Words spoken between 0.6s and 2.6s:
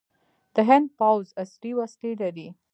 هند پوځ عصري وسلې لري.